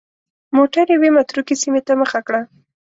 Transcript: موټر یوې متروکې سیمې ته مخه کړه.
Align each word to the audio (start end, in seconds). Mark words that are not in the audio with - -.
موټر 0.55 0.85
یوې 0.95 1.09
متروکې 1.17 1.55
سیمې 1.61 1.81
ته 1.87 1.93
مخه 2.01 2.19
کړه. 2.27 2.41